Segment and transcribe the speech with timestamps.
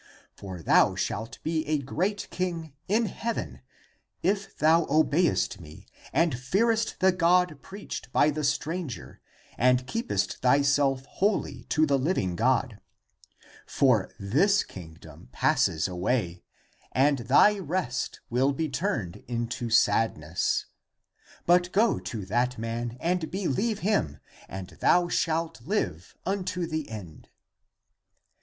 [0.33, 3.61] For thou shalt be a great king in heaven,
[4.23, 9.21] if thou obeyest me and fearest the God preached by the stranger
[9.59, 12.81] and keepest thyself holy to the living God.
[13.67, 16.41] For this kingdom passes away,
[16.91, 20.65] and thy rest (recreation) will be turned into sadness.
[21.45, 24.17] But go to that man and believe him,
[24.49, 27.29] and thou shalt live unto the end."